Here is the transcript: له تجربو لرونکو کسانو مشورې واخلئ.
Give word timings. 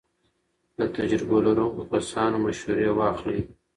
له 0.77 0.85
تجربو 0.95 1.37
لرونکو 1.45 1.81
کسانو 1.93 2.37
مشورې 2.45 2.89
واخلئ. 2.99 3.39